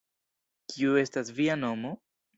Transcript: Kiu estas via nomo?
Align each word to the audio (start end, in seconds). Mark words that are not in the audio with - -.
Kiu 0.73 0.97
estas 1.03 1.31
via 1.41 1.59
nomo? 1.67 1.97